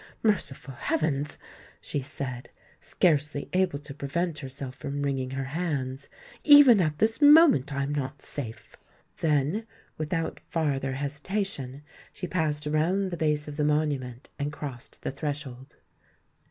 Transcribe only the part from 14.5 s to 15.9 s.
crossed the threshold.